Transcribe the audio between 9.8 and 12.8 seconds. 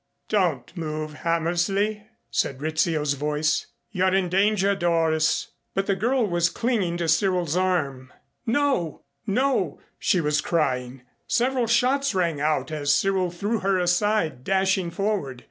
she was crying. Several shots rang out